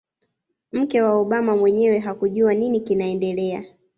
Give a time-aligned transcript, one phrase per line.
[0.71, 3.65] mke wa Obama mwenyewe hakujua nini kinaendelea